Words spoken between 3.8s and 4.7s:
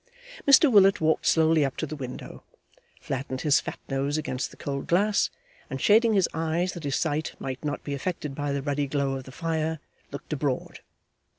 nose against the